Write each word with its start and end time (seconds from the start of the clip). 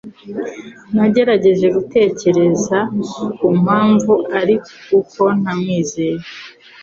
Nagerageje 0.95 1.67
gutekereza 1.75 2.77
ku 3.37 3.47
mpamvu 3.61 4.13
ari 4.39 4.55
uko 4.99 5.21
ntamwizeye. 5.39 6.17